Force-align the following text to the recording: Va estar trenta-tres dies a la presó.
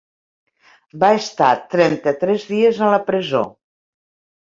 Va 1.03 1.09
estar 1.19 1.51
trenta-tres 1.75 2.49
dies 2.57 2.83
a 2.89 2.91
la 2.97 3.01
presó. 3.13 3.47